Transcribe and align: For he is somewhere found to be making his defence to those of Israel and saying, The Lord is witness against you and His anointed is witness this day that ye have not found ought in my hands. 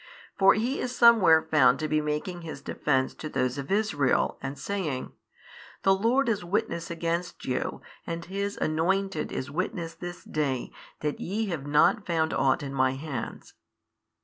For 0.35 0.55
he 0.55 0.79
is 0.79 0.95
somewhere 0.95 1.43
found 1.51 1.77
to 1.77 1.87
be 1.87 2.01
making 2.01 2.41
his 2.41 2.63
defence 2.63 3.13
to 3.13 3.29
those 3.29 3.59
of 3.59 3.69
Israel 3.71 4.39
and 4.41 4.57
saying, 4.57 5.11
The 5.83 5.93
Lord 5.93 6.27
is 6.27 6.43
witness 6.43 6.89
against 6.89 7.45
you 7.45 7.83
and 8.07 8.25
His 8.25 8.57
anointed 8.57 9.31
is 9.31 9.51
witness 9.51 9.93
this 9.93 10.23
day 10.23 10.71
that 11.01 11.19
ye 11.19 11.49
have 11.49 11.67
not 11.67 12.07
found 12.07 12.33
ought 12.33 12.63
in 12.63 12.73
my 12.73 12.93
hands. 12.93 13.53